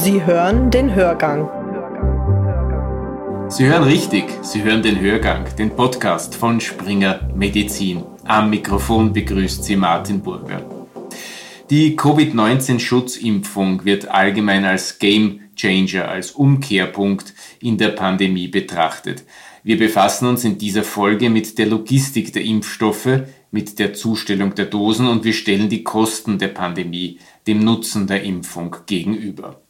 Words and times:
Sie 0.00 0.24
hören 0.24 0.70
den 0.70 0.94
Hörgang. 0.94 1.48
Sie 3.50 3.66
hören 3.66 3.82
richtig, 3.82 4.26
Sie 4.42 4.62
hören 4.62 4.80
den 4.80 5.00
Hörgang, 5.00 5.44
den 5.58 5.70
Podcast 5.70 6.36
von 6.36 6.60
Springer 6.60 7.28
Medizin. 7.34 8.04
Am 8.24 8.48
Mikrofon 8.48 9.12
begrüßt 9.12 9.64
Sie 9.64 9.74
Martin 9.74 10.20
Burger. 10.20 10.64
Die 11.68 11.96
Covid-19-Schutzimpfung 11.96 13.84
wird 13.84 14.06
allgemein 14.06 14.64
als 14.64 15.00
Game 15.00 15.40
Changer, 15.56 16.08
als 16.08 16.30
Umkehrpunkt 16.30 17.34
in 17.60 17.76
der 17.76 17.88
Pandemie 17.88 18.46
betrachtet. 18.46 19.24
Wir 19.64 19.78
befassen 19.78 20.28
uns 20.28 20.44
in 20.44 20.58
dieser 20.58 20.84
Folge 20.84 21.28
mit 21.28 21.58
der 21.58 21.66
Logistik 21.66 22.32
der 22.32 22.44
Impfstoffe, 22.44 23.22
mit 23.50 23.80
der 23.80 23.94
Zustellung 23.94 24.54
der 24.54 24.66
Dosen 24.66 25.08
und 25.08 25.24
wir 25.24 25.32
stellen 25.32 25.68
die 25.68 25.82
Kosten 25.82 26.38
der 26.38 26.48
Pandemie 26.48 27.18
dem 27.48 27.58
Nutzen 27.58 28.06
der 28.06 28.22
Impfung 28.22 28.76
gegenüber. 28.86 29.60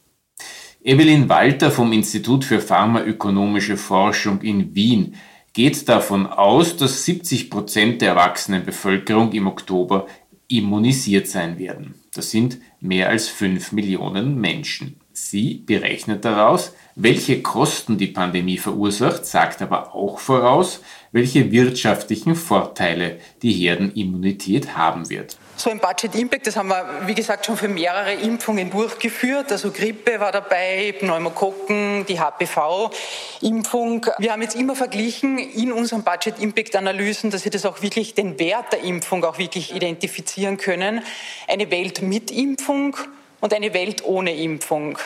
Evelyn 0.81 1.27
Walter 1.27 1.71
vom 1.71 1.91
Institut 1.91 2.45
für 2.45 2.61
Pharmaökonomische 2.61 3.75
Forschung 3.75 4.39
in 4.39 4.73
Wien 4.75 5.15
geht 5.51 5.89
davon 5.89 6.25
aus, 6.25 6.77
dass 6.77 7.03
70 7.03 7.49
Prozent 7.49 8.01
der 8.01 8.11
erwachsenen 8.11 8.63
Bevölkerung 8.63 9.33
im 9.33 9.47
Oktober 9.47 10.07
immunisiert 10.47 11.27
sein 11.27 11.59
werden. 11.59 11.95
Das 12.13 12.31
sind 12.31 12.59
mehr 12.79 13.09
als 13.09 13.27
5 13.27 13.73
Millionen 13.73 14.39
Menschen. 14.39 15.01
Sie 15.11 15.55
berechnet 15.55 16.23
daraus, 16.23 16.73
welche 16.95 17.41
Kosten 17.41 17.97
die 17.97 18.07
Pandemie 18.07 18.57
verursacht, 18.57 19.25
sagt 19.25 19.61
aber 19.61 19.93
auch 19.93 20.19
voraus, 20.19 20.81
welche 21.11 21.51
wirtschaftlichen 21.51 22.35
Vorteile 22.35 23.19
die 23.41 23.51
Herdenimmunität 23.51 24.77
haben 24.77 25.09
wird. 25.09 25.37
So 25.59 25.69
ein 25.69 25.79
Budget 25.79 26.15
Impact, 26.15 26.47
das 26.47 26.55
haben 26.55 26.69
wir, 26.69 26.87
wie 27.05 27.13
gesagt, 27.13 27.45
schon 27.45 27.57
für 27.57 27.67
mehrere 27.67 28.13
Impfungen 28.13 28.69
durchgeführt. 28.69 29.51
Also 29.51 29.71
Grippe 29.71 30.17
war 30.21 30.31
dabei, 30.31 30.95
Pneumokokken, 30.97 32.05
die 32.05 32.17
HPV-Impfung. 32.17 34.05
Wir 34.19 34.31
haben 34.31 34.41
jetzt 34.41 34.55
immer 34.55 34.73
verglichen 34.73 35.37
in 35.37 35.73
unseren 35.73 36.03
Budget 36.03 36.39
Impact 36.39 36.77
Analysen, 36.77 37.29
dass 37.29 37.43
wir 37.43 37.51
das 37.51 37.65
auch 37.65 37.81
wirklich 37.81 38.13
den 38.13 38.39
Wert 38.39 38.71
der 38.71 38.83
Impfung 38.85 39.25
auch 39.25 39.37
wirklich 39.37 39.75
identifizieren 39.75 40.55
können. 40.55 41.01
Eine 41.45 41.69
Welt 41.71 42.01
mit 42.01 42.31
Impfung 42.31 42.95
und 43.41 43.53
eine 43.53 43.73
Welt 43.73 44.05
ohne 44.05 44.33
Impfung. 44.33 44.97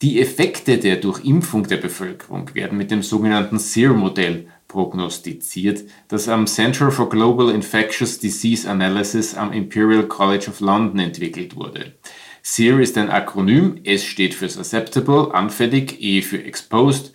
Die 0.00 0.22
Effekte 0.22 0.78
der 0.78 0.96
Durchimpfung 0.96 1.64
der 1.68 1.76
Bevölkerung 1.76 2.54
werden 2.54 2.78
mit 2.78 2.90
dem 2.90 3.02
sogenannten 3.02 3.58
SEER-Modell 3.58 4.48
prognostiziert, 4.68 5.84
das 6.08 6.28
am 6.28 6.46
Center 6.46 6.90
for 6.90 7.08
Global 7.08 7.50
Infectious 7.50 8.18
Disease 8.18 8.68
Analysis 8.68 9.34
am 9.34 9.52
Imperial 9.52 10.04
College 10.04 10.48
of 10.48 10.60
London 10.60 11.00
entwickelt 11.00 11.56
wurde. 11.56 11.94
SEER 12.42 12.80
ist 12.80 12.96
ein 12.96 13.10
Akronym, 13.10 13.80
S 13.84 14.04
steht 14.04 14.34
für 14.34 14.48
Susceptible, 14.48 15.34
anfällig, 15.34 16.00
E 16.00 16.22
für 16.22 16.42
Exposed, 16.42 17.12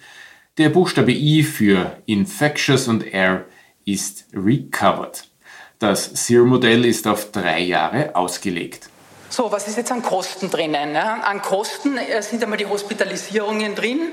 der 0.57 0.69
Buchstabe 0.69 1.11
I 1.11 1.43
für 1.43 1.97
Infectious 2.05 2.87
und 2.87 3.11
R 3.13 3.45
ist 3.85 4.25
Recovered. 4.33 5.27
Das 5.79 6.05
SEER-Modell 6.05 6.85
ist 6.85 7.07
auf 7.07 7.31
drei 7.31 7.61
Jahre 7.61 8.15
ausgelegt. 8.15 8.89
So, 9.29 9.51
was 9.51 9.67
ist 9.67 9.77
jetzt 9.77 9.91
an 9.91 10.03
Kosten 10.03 10.51
drinnen? 10.51 10.95
An 10.95 11.41
Kosten 11.41 11.97
äh, 11.97 12.21
sind 12.21 12.43
einmal 12.43 12.59
die 12.59 12.67
Hospitalisierungen 12.67 13.73
drin. 13.73 14.11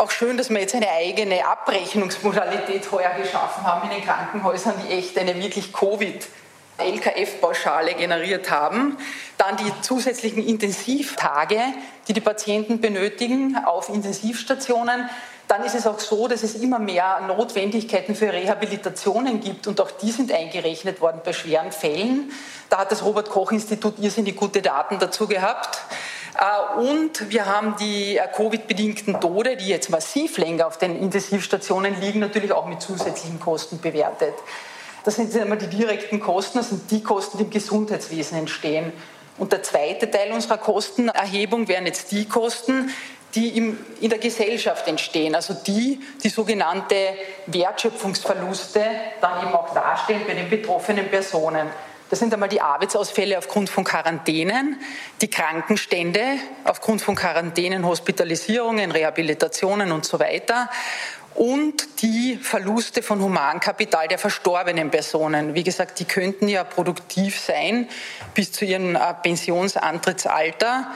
Auch 0.00 0.10
schön, 0.10 0.38
dass 0.38 0.48
wir 0.48 0.58
jetzt 0.58 0.74
eine 0.74 0.90
eigene 0.90 1.46
Abrechnungsmodalität 1.46 2.90
heuer 2.90 3.10
geschaffen 3.20 3.64
haben 3.64 3.90
in 3.90 3.98
den 3.98 4.02
Krankenhäusern, 4.02 4.72
die 4.82 4.94
echt 4.94 5.18
eine 5.18 5.36
wirklich 5.36 5.74
Covid- 5.74 6.26
LKF-Pauschale 6.78 7.92
generiert 7.92 8.50
haben. 8.50 8.96
Dann 9.36 9.58
die 9.58 9.70
zusätzlichen 9.82 10.42
Intensivtage, 10.42 11.60
die 12.08 12.14
die 12.14 12.22
Patienten 12.22 12.80
benötigen 12.80 13.58
auf 13.62 13.90
Intensivstationen. 13.90 15.10
Dann 15.48 15.64
ist 15.64 15.74
es 15.74 15.86
auch 15.86 15.98
so, 15.98 16.28
dass 16.28 16.44
es 16.44 16.54
immer 16.54 16.78
mehr 16.78 17.20
Notwendigkeiten 17.26 18.14
für 18.14 18.32
Rehabilitationen 18.32 19.42
gibt 19.42 19.66
und 19.66 19.82
auch 19.82 19.90
die 19.90 20.12
sind 20.12 20.32
eingerechnet 20.32 21.02
worden 21.02 21.20
bei 21.22 21.34
schweren 21.34 21.72
Fällen. 21.72 22.32
Da 22.70 22.78
hat 22.78 22.90
das 22.90 23.04
Robert 23.04 23.28
Koch 23.28 23.52
Institut 23.52 23.98
irrsinnig 23.98 24.36
gute 24.36 24.62
Daten 24.62 24.98
dazu 24.98 25.26
gehabt. 25.26 25.80
Äh, 26.40 26.80
und 26.80 27.30
wir 27.30 27.46
haben 27.46 27.76
die 27.78 28.16
äh, 28.16 28.26
Covid-bedingten 28.34 29.20
Tode, 29.20 29.56
die 29.56 29.68
jetzt 29.68 29.90
massiv 29.90 30.38
länger 30.38 30.66
auf 30.66 30.78
den 30.78 30.98
Intensivstationen 30.98 32.00
liegen, 32.00 32.20
natürlich 32.20 32.52
auch 32.52 32.66
mit 32.66 32.80
zusätzlichen 32.80 33.38
Kosten 33.38 33.80
bewertet. 33.80 34.34
Das 35.04 35.16
sind 35.16 35.34
einmal 35.36 35.58
die 35.58 35.68
direkten 35.68 36.20
Kosten, 36.20 36.58
das 36.58 36.70
sind 36.70 36.90
die 36.90 37.02
Kosten, 37.02 37.38
die 37.38 37.44
im 37.44 37.50
Gesundheitswesen 37.50 38.38
entstehen. 38.38 38.92
Und 39.38 39.52
der 39.52 39.62
zweite 39.62 40.10
Teil 40.10 40.32
unserer 40.32 40.58
Kostenerhebung 40.58 41.68
wären 41.68 41.86
jetzt 41.86 42.12
die 42.12 42.26
Kosten, 42.26 42.90
die 43.34 43.56
im, 43.56 43.78
in 44.00 44.10
der 44.10 44.18
Gesellschaft 44.18 44.88
entstehen, 44.88 45.34
also 45.34 45.54
die, 45.54 46.00
die 46.22 46.28
sogenannte 46.28 46.96
Wertschöpfungsverluste 47.46 48.82
dann 49.20 49.46
eben 49.46 49.54
auch 49.54 49.72
darstellen 49.72 50.22
bei 50.26 50.34
den 50.34 50.50
betroffenen 50.50 51.08
Personen. 51.08 51.68
Das 52.10 52.18
sind 52.18 52.34
einmal 52.34 52.48
die 52.48 52.60
Arbeitsausfälle 52.60 53.38
aufgrund 53.38 53.70
von 53.70 53.84
Quarantänen, 53.84 54.80
die 55.20 55.30
Krankenstände 55.30 56.38
aufgrund 56.64 57.00
von 57.00 57.14
Quarantänen, 57.14 57.86
Hospitalisierungen, 57.86 58.90
Rehabilitationen 58.90 59.92
und 59.92 60.04
so 60.04 60.18
weiter 60.18 60.68
und 61.36 62.02
die 62.02 62.36
Verluste 62.36 63.04
von 63.04 63.22
Humankapital 63.22 64.08
der 64.08 64.18
verstorbenen 64.18 64.90
Personen. 64.90 65.54
Wie 65.54 65.62
gesagt, 65.62 66.00
die 66.00 66.04
könnten 66.04 66.48
ja 66.48 66.64
produktiv 66.64 67.38
sein 67.38 67.88
bis 68.34 68.50
zu 68.50 68.64
ihrem 68.64 68.96
äh, 68.96 69.14
Pensionsantrittsalter 69.22 70.88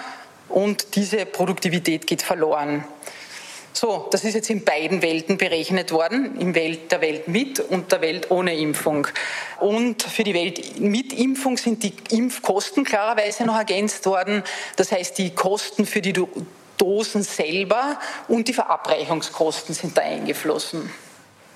und 0.48 0.97
diese 0.97 1.26
Produktivität 1.26 2.08
geht 2.08 2.22
verloren. 2.22 2.84
So, 3.76 4.06
das 4.12 4.22
ist 4.22 4.34
jetzt 4.34 4.50
in 4.50 4.64
beiden 4.64 5.02
Welten 5.02 5.36
berechnet 5.36 5.90
worden, 5.90 6.38
in 6.38 6.54
Welt, 6.54 6.92
der 6.92 7.00
Welt 7.00 7.26
mit 7.26 7.58
und 7.58 7.90
der 7.90 8.00
Welt 8.02 8.30
ohne 8.30 8.56
Impfung. 8.56 9.08
Und 9.58 10.04
für 10.04 10.22
die 10.22 10.32
Welt 10.32 10.78
mit 10.78 11.12
Impfung 11.12 11.56
sind 11.56 11.82
die 11.82 11.92
Impfkosten 12.10 12.84
klarerweise 12.84 13.44
noch 13.44 13.56
ergänzt 13.56 14.06
worden. 14.06 14.44
Das 14.76 14.92
heißt, 14.92 15.18
die 15.18 15.34
Kosten 15.34 15.86
für 15.86 16.00
die 16.00 16.12
Dosen 16.78 17.24
selber 17.24 17.98
und 18.28 18.46
die 18.46 18.52
Verabreichungskosten 18.52 19.74
sind 19.74 19.98
da 19.98 20.02
eingeflossen. 20.02 20.88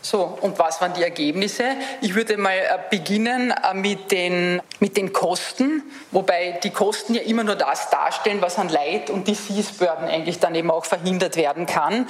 So, 0.01 0.39
und 0.41 0.59
was 0.61 0.81
waren 0.81 0.95
die 0.95 1.03
Ergebnisse? 1.03 1.65
Ich 2.01 2.15
würde 2.15 2.37
mal 2.37 2.57
äh, 2.57 2.79
beginnen 2.89 3.51
äh, 3.51 3.75
mit 3.75 4.13
den, 4.13 4.63
mit 4.79 4.97
den 4.97 5.13
Kosten, 5.13 5.83
wobei 6.13 6.61
die 6.63 6.71
Kosten 6.71 7.15
ja 7.15 7.23
immer 7.23 7.43
nur 7.43 7.57
das 7.57 7.91
darstellen, 7.91 8.41
was 8.41 8.59
an 8.59 8.69
Leid 8.69 9.11
und 9.11 9.27
Disease-Burden 9.27 10.07
eigentlich 10.07 10.39
dann 10.39 10.55
eben 10.55 10.71
auch 10.71 10.85
verhindert 10.85 11.35
werden 11.37 11.67
kann. 11.67 12.07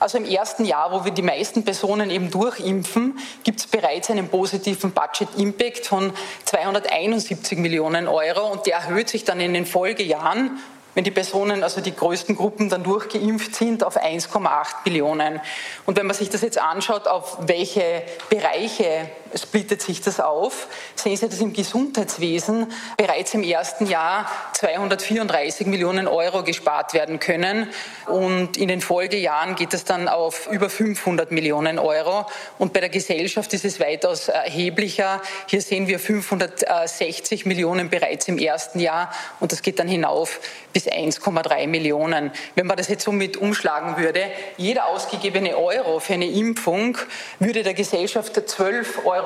Also 0.00 0.18
im 0.18 0.26
ersten 0.26 0.66
Jahr, 0.66 0.92
wo 0.92 1.04
wir 1.04 1.12
die 1.12 1.22
meisten 1.22 1.64
Personen 1.64 2.10
eben 2.10 2.30
durchimpfen, 2.30 3.18
gibt 3.42 3.60
es 3.60 3.66
bereits 3.66 4.10
einen 4.10 4.28
positiven 4.28 4.92
Budget-Impact 4.92 5.86
von 5.86 6.12
271 6.44 7.58
Millionen 7.58 8.06
Euro 8.06 8.48
und 8.52 8.66
der 8.66 8.76
erhöht 8.76 9.08
sich 9.08 9.24
dann 9.24 9.40
in 9.40 9.54
den 9.54 9.66
Folgejahren 9.66 10.58
wenn 10.94 11.04
die 11.04 11.10
Personen, 11.10 11.62
also 11.62 11.80
die 11.80 11.94
größten 11.94 12.36
Gruppen 12.36 12.68
dann 12.68 12.82
durchgeimpft 12.82 13.54
sind, 13.54 13.84
auf 13.84 13.96
1,8 13.96 14.66
Millionen. 14.84 15.40
Und 15.86 15.96
wenn 15.96 16.06
man 16.06 16.16
sich 16.16 16.30
das 16.30 16.42
jetzt 16.42 16.58
anschaut, 16.58 17.06
auf 17.06 17.38
welche 17.40 18.02
Bereiche 18.28 19.10
splittet 19.36 19.82
sich 19.82 20.00
das 20.00 20.20
auf, 20.20 20.68
sehen 20.94 21.16
Sie, 21.16 21.28
dass 21.28 21.40
im 21.40 21.52
Gesundheitswesen 21.52 22.72
bereits 22.96 23.34
im 23.34 23.42
ersten 23.42 23.86
Jahr 23.86 24.30
234 24.54 25.66
Millionen 25.66 26.08
Euro 26.08 26.42
gespart 26.42 26.94
werden 26.94 27.20
können. 27.20 27.68
Und 28.06 28.56
in 28.56 28.68
den 28.68 28.80
Folgejahren 28.80 29.54
geht 29.54 29.74
es 29.74 29.84
dann 29.84 30.08
auf 30.08 30.48
über 30.50 30.68
500 30.68 31.30
Millionen 31.30 31.78
Euro. 31.78 32.26
Und 32.58 32.72
bei 32.72 32.80
der 32.80 32.88
Gesellschaft 32.88 33.52
ist 33.54 33.64
es 33.64 33.80
weitaus 33.80 34.28
erheblicher. 34.28 35.22
Hier 35.46 35.62
sehen 35.62 35.86
wir 35.86 35.98
560 35.98 37.46
Millionen 37.46 37.90
bereits 37.90 38.28
im 38.28 38.38
ersten 38.38 38.80
Jahr. 38.80 39.12
Und 39.38 39.52
das 39.52 39.62
geht 39.62 39.78
dann 39.78 39.88
hinauf 39.88 40.40
bis 40.72 40.86
1,3 40.86 41.66
Millionen. 41.66 42.32
Wenn 42.54 42.66
man 42.66 42.76
das 42.76 42.88
jetzt 42.88 43.04
so 43.04 43.12
mit 43.12 43.36
umschlagen 43.36 43.96
würde, 43.96 44.24
jeder 44.56 44.86
ausgegebene 44.86 45.56
Euro 45.56 46.00
für 46.00 46.14
eine 46.14 46.26
Impfung 46.26 46.98
würde 47.38 47.62
der 47.62 47.74
Gesellschaft 47.74 48.36
12,10 48.36 49.04
Euro 49.04 49.19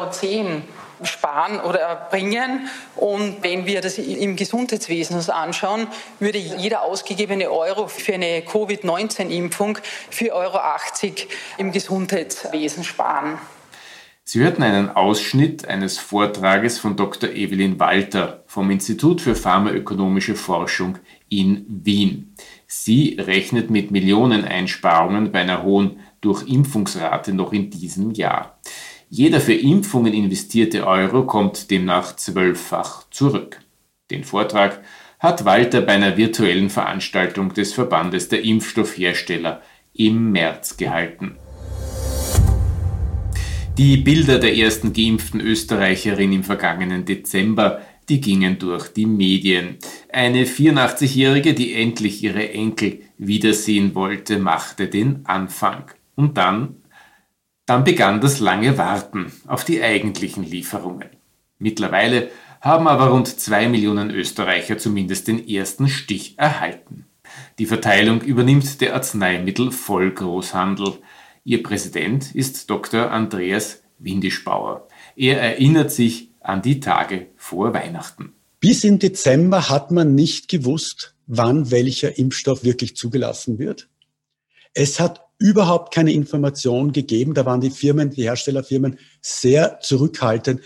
sparen 1.02 1.61
oder 1.61 2.06
bringen. 2.11 2.69
Und 2.96 3.43
wenn 3.43 3.67
wir 3.67 3.81
das 3.81 3.99
im 3.99 4.37
Gesundheitswesen 4.37 5.17
uns 5.17 5.29
anschauen, 5.29 5.87
würde 6.20 6.38
jeder 6.38 6.82
ausgegebene 6.82 7.50
Euro 7.50 7.88
für 7.88 8.14
eine 8.14 8.43
Covid-19-Impfung 8.43 9.79
4,80 10.12 10.32
Euro 10.32 10.61
im 11.58 11.73
Gesundheitswesen 11.73 12.85
sparen. 12.85 13.38
Sie 14.26 14.41
hörten 14.41 14.62
einen 14.62 14.88
Ausschnitt 14.88 15.69
eines 15.69 15.99
Vortrages 15.99 16.79
von 16.79 16.97
Dr. 16.97 17.29
Evelyn 17.29 17.79
Walter 17.79 18.43
vom 18.47 18.70
Institut 18.70 19.20
für 19.20 19.35
Pharmaökonomische 19.35 20.35
Forschung 20.35 20.97
in 21.29 21.67
Wien. 21.69 22.35
Sie 22.67 23.19
rechnet 23.20 23.69
mit 23.69 23.90
Millioneneinsparungen 23.90 25.31
bei 25.31 25.40
einer 25.40 25.62
hohen 25.62 26.00
Durchimpfungsrate 26.23 27.35
noch 27.35 27.52
in 27.52 27.69
diesem 27.69 28.12
Jahr. 28.12 28.58
Jeder 29.16 29.40
für 29.40 29.55
Impfungen 29.55 30.12
investierte 30.12 30.88
Euro 30.88 31.25
kommt 31.25 31.70
demnach 31.70 32.16
zwölffach 32.16 33.08
zurück. 33.11 33.61
Den 34.11 34.25
Vortrag 34.25 34.82
hat 35.20 35.44
Walter 35.44 35.82
bei 35.82 35.93
einer 35.93 36.16
virtuellen 36.16 36.69
Veranstaltung 36.69 37.55
des 37.55 37.75
Verbandes 37.75 38.28
der 38.28 38.43
Impfstoffhersteller 38.43 39.62
im 39.93 40.32
März 40.32 40.78
gehalten. 40.78 41.37
Die 43.78 43.99
Bilder 43.99 44.40
der 44.40 44.56
ersten 44.56 44.93
geimpften 44.93 45.40
Österreicherin 45.40 46.32
im 46.32 46.43
vergangenen 46.43 47.05
Dezember, 47.05 47.82
die 48.08 48.20
gingen 48.20 48.58
durch 48.58 48.88
die 48.88 49.06
Medien. 49.06 49.76
Eine 50.12 50.44
84-Jährige, 50.44 51.55
die 51.55 51.75
endlich 51.75 52.20
ihre 52.20 52.50
Enkel 52.50 53.02
wiedersehen 53.16 53.94
wollte, 53.94 54.40
machte 54.40 54.88
den 54.88 55.25
Anfang. 55.25 55.84
Und 56.16 56.37
dann, 56.37 56.76
dann 57.66 57.84
begann 57.84 58.20
das 58.20 58.40
lange 58.40 58.76
Warten 58.78 59.32
auf 59.46 59.64
die 59.64 59.81
eigentlichen 59.82 60.44
Lieferungen. 60.44 61.08
Mittlerweile 61.58 62.31
haben 62.61 62.88
aber 62.88 63.08
rund 63.08 63.28
zwei 63.28 63.69
Millionen 63.69 64.11
Österreicher 64.11 64.78
zumindest 64.78 65.28
den 65.28 65.46
ersten 65.49 65.88
Stich 65.88 66.38
erhalten. 66.38 67.06
Die 67.58 67.66
Verteilung 67.66 68.22
übernimmt 68.22 68.81
der 68.81 68.94
Arzneimittelvollgroßhandel. 68.94 70.94
Ihr 71.44 71.62
Präsident 71.62 72.34
ist 72.34 72.70
Dr. 72.70 73.11
Andreas 73.11 73.82
Windischbauer. 73.99 74.88
Er 75.16 75.40
erinnert 75.40 75.90
sich 75.90 76.31
an 76.40 76.62
die 76.62 76.81
Tage 76.81 77.26
vor 77.37 77.75
Weihnachten. 77.75 78.32
Bis 78.61 78.84
im 78.84 78.99
Dezember 78.99 79.69
hat 79.69 79.90
man 79.90 80.14
nicht 80.14 80.49
gewusst, 80.49 81.14
wann 81.26 81.70
welcher 81.70 82.16
Impfstoff 82.19 82.64
wirklich 82.64 82.96
zugelassen 82.96 83.58
wird. 83.58 83.88
Es 84.72 85.00
hat 85.00 85.24
überhaupt 85.38 85.94
keine 85.94 86.12
Information 86.12 86.92
gegeben. 86.92 87.34
Da 87.34 87.44
waren 87.44 87.60
die 87.60 87.70
Firmen, 87.70 88.10
die 88.10 88.22
Herstellerfirmen 88.22 88.98
sehr 89.20 89.81
zurückhaltend. 89.81 90.60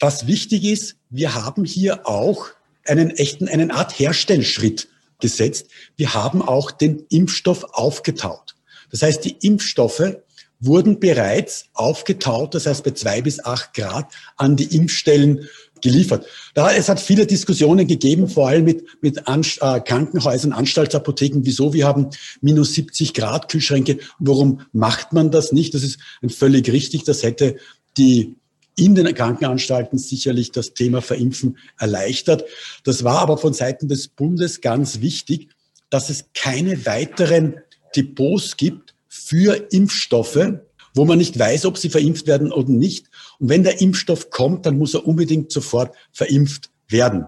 Was 0.00 0.26
wichtig 0.26 0.64
ist, 0.64 0.96
wir 1.10 1.34
haben 1.34 1.64
hier 1.64 2.06
auch 2.06 2.48
einen 2.86 3.10
echten, 3.10 3.48
einen 3.48 3.70
Art 3.70 3.98
Herstellschritt 3.98 4.88
gesetzt. 5.20 5.68
Wir 5.96 6.14
haben 6.14 6.42
auch 6.42 6.70
den 6.70 7.04
Impfstoff 7.10 7.64
aufgetaut. 7.72 8.54
Das 8.90 9.02
heißt, 9.02 9.24
die 9.24 9.36
Impfstoffe 9.40 10.16
wurden 10.60 10.98
bereits 10.98 11.66
aufgetaut, 11.74 12.54
das 12.54 12.66
heißt 12.66 12.82
bei 12.82 12.90
zwei 12.92 13.22
bis 13.22 13.44
acht 13.44 13.74
Grad 13.74 14.12
an 14.36 14.56
die 14.56 14.74
Impfstellen 14.76 15.48
geliefert. 15.82 16.26
Da, 16.54 16.72
es 16.72 16.88
hat 16.88 17.00
viele 17.00 17.26
Diskussionen 17.26 17.86
gegeben, 17.86 18.28
vor 18.28 18.48
allem 18.48 18.64
mit, 18.64 18.84
mit 19.00 19.26
An 19.28 19.42
äh, 19.60 19.80
Krankenhäusern, 19.80 20.52
Anstaltsapotheken, 20.52 21.40
wieso 21.44 21.72
wir 21.72 21.86
haben 21.86 22.08
minus 22.40 22.74
70 22.74 23.14
Grad 23.14 23.48
Kühlschränke. 23.48 23.98
Warum 24.18 24.62
macht 24.72 25.12
man 25.12 25.30
das 25.30 25.52
nicht? 25.52 25.74
Das 25.74 25.82
ist 25.82 25.98
völlig 26.28 26.70
richtig. 26.70 27.04
Das 27.04 27.22
hätte 27.22 27.56
die 27.96 28.36
in 28.76 28.94
den 28.94 29.12
Krankenanstalten 29.12 29.98
sicherlich 29.98 30.52
das 30.52 30.72
Thema 30.72 31.02
Verimpfen 31.02 31.58
erleichtert. 31.78 32.44
Das 32.84 33.02
war 33.02 33.18
aber 33.18 33.36
von 33.36 33.52
Seiten 33.52 33.88
des 33.88 34.06
Bundes 34.08 34.60
ganz 34.60 35.00
wichtig, 35.00 35.48
dass 35.90 36.10
es 36.10 36.26
keine 36.34 36.86
weiteren 36.86 37.56
Depots 37.96 38.56
gibt 38.56 38.94
für 39.08 39.66
Impfstoffe, 39.72 40.60
wo 40.98 41.04
man 41.04 41.18
nicht 41.18 41.38
weiß, 41.38 41.64
ob 41.64 41.78
sie 41.78 41.90
verimpft 41.90 42.26
werden 42.26 42.52
oder 42.52 42.68
nicht. 42.70 43.06
Und 43.38 43.48
wenn 43.48 43.62
der 43.62 43.80
Impfstoff 43.80 44.30
kommt, 44.30 44.66
dann 44.66 44.76
muss 44.76 44.94
er 44.94 45.06
unbedingt 45.06 45.52
sofort 45.52 45.94
verimpft 46.12 46.70
werden. 46.88 47.26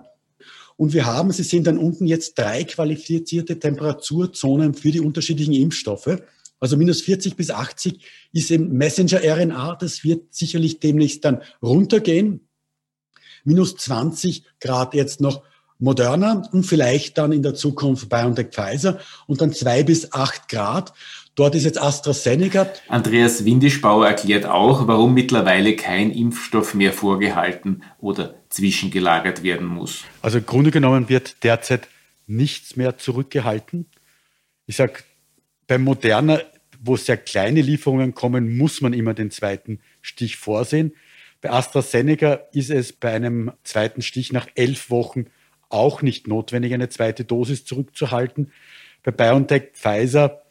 Und 0.76 0.92
wir 0.92 1.06
haben, 1.06 1.30
Sie 1.30 1.42
sehen 1.44 1.62
dann 1.62 1.78
unten 1.78 2.06
jetzt 2.06 2.38
drei 2.38 2.64
qualifizierte 2.64 3.58
Temperaturzonen 3.58 4.74
für 4.74 4.90
die 4.90 5.00
unterschiedlichen 5.00 5.54
Impfstoffe. 5.54 6.20
Also 6.58 6.76
minus 6.76 7.02
40 7.02 7.36
bis 7.36 7.50
80 7.50 8.00
ist 8.32 8.50
im 8.50 8.72
Messenger-RNA, 8.72 9.76
das 9.76 10.02
wird 10.04 10.34
sicherlich 10.34 10.80
demnächst 10.80 11.24
dann 11.24 11.42
runtergehen. 11.62 12.48
Minus 13.44 13.76
20 13.76 14.44
Grad 14.58 14.94
jetzt 14.94 15.20
noch 15.20 15.44
Moderna 15.80 16.42
und 16.52 16.64
vielleicht 16.64 17.18
dann 17.18 17.32
in 17.32 17.42
der 17.42 17.54
Zukunft 17.54 18.08
BioNTech 18.08 18.48
Pfizer 18.50 18.98
und 19.26 19.40
dann 19.40 19.52
zwei 19.52 19.82
bis 19.82 20.12
acht 20.12 20.48
Grad. 20.48 20.92
Dort 21.34 21.54
ist 21.54 21.64
jetzt 21.64 21.80
AstraZeneca. 21.80 22.70
Andreas 22.88 23.44
Windischbauer 23.44 24.06
erklärt 24.06 24.44
auch, 24.44 24.86
warum 24.86 25.14
mittlerweile 25.14 25.74
kein 25.74 26.10
Impfstoff 26.10 26.74
mehr 26.74 26.92
vorgehalten 26.92 27.82
oder 27.98 28.34
zwischengelagert 28.50 29.42
werden 29.42 29.66
muss. 29.66 30.04
Also 30.22 30.38
im 30.38 30.46
Grunde 30.46 30.70
genommen 30.70 31.08
wird 31.08 31.42
derzeit 31.42 31.88
nichts 32.26 32.76
mehr 32.76 32.98
zurückgehalten. 32.98 33.86
Ich 34.66 34.76
sage, 34.76 35.02
beim 35.66 35.82
Moderna, 35.82 36.40
wo 36.82 36.96
sehr 36.96 37.16
kleine 37.16 37.62
Lieferungen 37.62 38.14
kommen, 38.14 38.56
muss 38.56 38.80
man 38.80 38.92
immer 38.92 39.14
den 39.14 39.30
zweiten 39.30 39.80
Stich 40.02 40.36
vorsehen. 40.36 40.94
Bei 41.40 41.50
AstraZeneca 41.50 42.40
ist 42.52 42.70
es 42.70 42.92
bei 42.92 43.12
einem 43.12 43.52
zweiten 43.64 44.02
Stich 44.02 44.32
nach 44.32 44.46
elf 44.54 44.90
Wochen 44.90 45.26
auch 45.70 46.02
nicht 46.02 46.28
notwendig, 46.28 46.74
eine 46.74 46.88
zweite 46.88 47.24
Dosis 47.24 47.64
zurückzuhalten. 47.64 48.52
Bei 49.02 49.10
BioNTech, 49.10 49.70
Pfizer, 49.72 50.42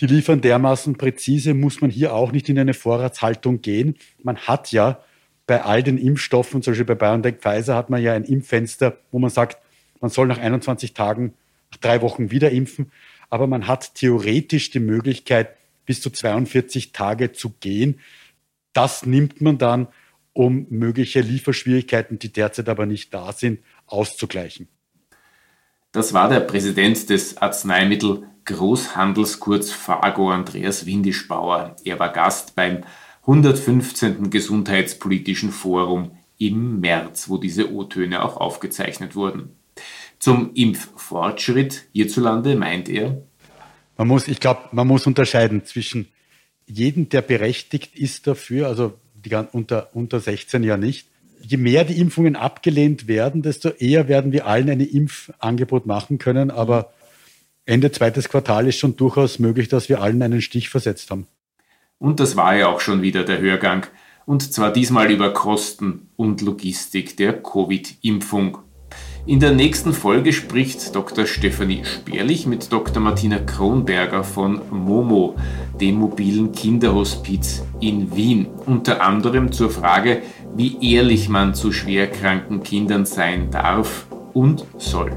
die 0.00 0.06
liefern 0.06 0.40
dermaßen 0.40 0.96
präzise, 0.96 1.54
muss 1.54 1.80
man 1.80 1.90
hier 1.90 2.14
auch 2.14 2.30
nicht 2.32 2.48
in 2.48 2.58
eine 2.58 2.74
Vorratshaltung 2.74 3.62
gehen. 3.62 3.96
Man 4.22 4.36
hat 4.36 4.70
ja 4.70 5.00
bei 5.46 5.62
all 5.62 5.82
den 5.82 5.98
Impfstoffen, 5.98 6.62
zum 6.62 6.72
Beispiel 6.72 6.86
bei 6.86 6.94
BioNTech, 6.94 7.36
Pfizer, 7.36 7.74
hat 7.74 7.90
man 7.90 8.02
ja 8.02 8.12
ein 8.12 8.24
Impffenster, 8.24 8.98
wo 9.10 9.18
man 9.18 9.30
sagt, 9.30 9.58
man 10.00 10.10
soll 10.10 10.26
nach 10.26 10.38
21 10.38 10.94
Tagen, 10.94 11.34
nach 11.72 11.78
drei 11.78 12.02
Wochen 12.02 12.30
wieder 12.30 12.50
impfen 12.50 12.92
aber 13.30 13.46
man 13.46 13.66
hat 13.66 13.94
theoretisch 13.94 14.70
die 14.70 14.80
Möglichkeit, 14.80 15.56
bis 15.84 16.00
zu 16.00 16.10
42 16.10 16.92
Tage 16.92 17.32
zu 17.32 17.50
gehen. 17.60 18.00
Das 18.72 19.06
nimmt 19.06 19.40
man 19.40 19.58
dann, 19.58 19.88
um 20.32 20.66
mögliche 20.68 21.20
Lieferschwierigkeiten, 21.20 22.18
die 22.18 22.32
derzeit 22.32 22.68
aber 22.68 22.86
nicht 22.86 23.14
da 23.14 23.32
sind, 23.32 23.60
auszugleichen. 23.86 24.68
Das 25.92 26.12
war 26.12 26.28
der 26.28 26.40
Präsident 26.40 27.08
des 27.08 27.38
Arzneimittel 27.38 28.24
Großhandels 28.44 29.40
kurz 29.40 29.70
Fargo, 29.70 30.30
Andreas 30.30 30.86
Windischbauer. 30.86 31.76
Er 31.84 31.98
war 31.98 32.12
Gast 32.12 32.54
beim 32.54 32.84
115. 33.22 34.30
Gesundheitspolitischen 34.30 35.50
Forum 35.50 36.12
im 36.38 36.80
März, 36.80 37.28
wo 37.28 37.38
diese 37.38 37.72
O-Töne 37.72 38.22
auch 38.22 38.36
aufgezeichnet 38.36 39.16
wurden. 39.16 39.56
Zum 40.18 40.54
Impffortschritt 40.54 41.88
hierzulande 41.92 42.56
meint 42.56 42.88
er, 42.88 43.22
man 43.96 44.08
muss, 44.08 44.28
ich 44.28 44.40
glaube, 44.40 44.60
man 44.72 44.86
muss 44.86 45.06
unterscheiden 45.06 45.64
zwischen 45.64 46.08
jedem, 46.66 47.08
der 47.08 47.22
berechtigt 47.22 47.96
ist 47.96 48.26
dafür, 48.26 48.68
also 48.68 48.94
die 49.14 49.34
unter, 49.34 49.90
unter 49.94 50.20
16 50.20 50.62
ja 50.62 50.76
nicht. 50.76 51.08
Je 51.40 51.56
mehr 51.56 51.84
die 51.84 52.00
Impfungen 52.00 52.36
abgelehnt 52.36 53.08
werden, 53.08 53.42
desto 53.42 53.68
eher 53.70 54.08
werden 54.08 54.32
wir 54.32 54.46
allen 54.46 54.68
ein 54.68 54.80
Impfangebot 54.80 55.86
machen 55.86 56.18
können. 56.18 56.50
Aber 56.50 56.92
Ende 57.64 57.90
zweites 57.90 58.28
Quartal 58.28 58.68
ist 58.68 58.78
schon 58.78 58.96
durchaus 58.96 59.38
möglich, 59.38 59.68
dass 59.68 59.88
wir 59.88 60.00
allen 60.00 60.22
einen 60.22 60.42
Stich 60.42 60.68
versetzt 60.68 61.10
haben. 61.10 61.26
Und 61.98 62.20
das 62.20 62.36
war 62.36 62.54
ja 62.56 62.68
auch 62.68 62.80
schon 62.80 63.02
wieder 63.02 63.24
der 63.24 63.40
Hörgang. 63.40 63.86
Und 64.26 64.52
zwar 64.52 64.72
diesmal 64.72 65.10
über 65.10 65.32
Kosten 65.32 66.08
und 66.16 66.42
Logistik 66.42 67.16
der 67.16 67.40
Covid-Impfung. 67.42 68.58
In 69.24 69.40
der 69.40 69.50
nächsten 69.50 69.92
Folge 69.92 70.32
spricht 70.32 70.94
Dr. 70.94 71.26
Stefanie 71.26 71.84
Sperlich 71.84 72.46
mit 72.46 72.72
Dr. 72.72 73.02
Martina 73.02 73.40
Kronberger 73.40 74.22
von 74.22 74.60
Momo, 74.70 75.34
dem 75.80 75.96
mobilen 75.96 76.52
Kinderhospiz 76.52 77.64
in 77.80 78.14
Wien. 78.14 78.46
Unter 78.66 79.02
anderem 79.02 79.50
zur 79.50 79.70
Frage, 79.70 80.22
wie 80.56 80.94
ehrlich 80.94 81.28
man 81.28 81.54
zu 81.54 81.70
schwerkranken 81.70 82.62
Kindern 82.62 83.04
sein 83.04 83.50
darf 83.50 84.06
und 84.32 84.64
soll. 84.78 85.12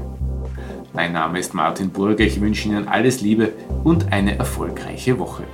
Mein 0.92 1.12
Name 1.12 1.38
ist 1.38 1.54
Martin 1.54 1.90
Burger, 1.90 2.24
ich 2.24 2.40
wünsche 2.40 2.68
Ihnen 2.68 2.88
alles 2.88 3.22
Liebe 3.22 3.52
und 3.82 4.12
eine 4.12 4.36
erfolgreiche 4.38 5.18
Woche. 5.18 5.44